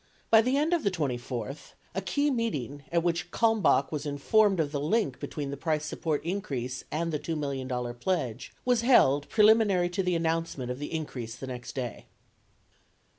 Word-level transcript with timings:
By 0.31 0.41
the 0.41 0.57
end 0.57 0.73
of 0.73 0.81
the 0.83 0.89
24th, 0.89 1.73
a 1.93 2.01
key 2.01 2.31
meeting— 2.31 2.81
at 2.91 3.03
which 3.03 3.29
Kalmbach 3.29 3.91
was 3.91 4.03
informed 4.07 4.59
of 4.59 4.71
the 4.71 4.79
link 4.81 5.19
between 5.19 5.51
the 5.51 5.57
price 5.57 5.85
support 5.85 6.25
increase 6.25 6.83
and 6.91 7.11
the 7.13 7.19
$2 7.19 7.37
million 7.37 7.67
pledge— 7.67 8.51
was 8.65 8.81
held 8.81 9.29
pre 9.29 9.45
liminary 9.45 9.91
to 9.91 10.01
the 10.01 10.15
announcement 10.15 10.71
of 10.71 10.79
the. 10.79 10.91
increase 10.91 11.35
the 11.35 11.45
next 11.45 11.73
day. 11.75 12.07